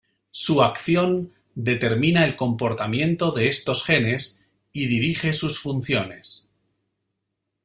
Su 0.31 0.63
acción 0.63 1.31
determina 1.53 2.25
el 2.25 2.35
comportamiento 2.35 3.31
de 3.33 3.49
estos 3.49 3.83
genes 3.85 4.41
y 4.73 4.87
dirige 4.87 5.31
sus 5.31 5.59
funciones. 5.61 6.51